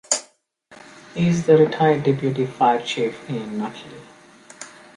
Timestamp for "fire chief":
2.47-3.29